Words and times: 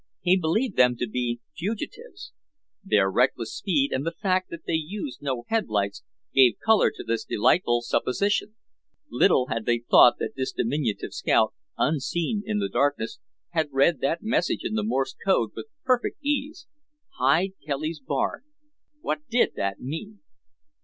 He 0.21 0.35
believed 0.35 0.77
them 0.77 0.95
to 0.95 1.05
be 1.07 1.41
fugitives. 1.55 2.33
Their 2.83 3.11
reckless 3.11 3.53
speed, 3.55 3.91
and 3.93 4.03
the 4.03 4.15
fact 4.19 4.49
that 4.49 4.65
they 4.65 4.73
used 4.73 5.21
no 5.21 5.43
headlights, 5.49 6.01
gave 6.33 6.57
color 6.65 6.89
to 6.95 7.03
this 7.03 7.23
delightful 7.23 7.83
supposition. 7.83 8.55
Little 9.11 9.49
had 9.49 9.65
they 9.67 9.77
thought 9.77 10.17
that 10.17 10.31
this 10.35 10.53
diminutive 10.53 11.13
scout, 11.13 11.53
unseen 11.77 12.41
in 12.47 12.57
the 12.57 12.67
darkness, 12.67 13.19
had 13.49 13.67
read 13.71 13.99
that 13.99 14.23
message 14.23 14.61
in 14.63 14.73
the 14.73 14.81
Morse 14.83 15.15
Code 15.23 15.51
with 15.55 15.67
perfect 15.85 16.17
ease. 16.25 16.65
Hide 17.19 17.51
Kelly's 17.63 17.99
Barn. 17.99 18.43
What 19.01 19.19
did 19.29 19.53
that 19.55 19.81
mean? 19.81 20.21